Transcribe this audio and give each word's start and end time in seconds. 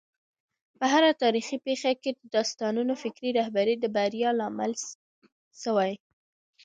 په 0.77 0.85
هره 0.93 1.11
تاریخي 1.23 1.57
پېښه 1.65 1.91
کي 2.01 2.11
د 2.31 2.33
استادانو 2.45 2.93
فکري 3.03 3.29
رهبري 3.39 3.75
د 3.79 3.85
بریا 3.95 4.29
لامل 4.39 4.71
سوی. 5.63 5.91